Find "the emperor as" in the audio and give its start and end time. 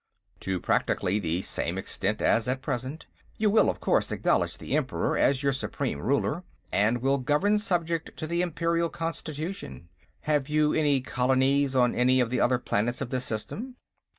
4.57-5.43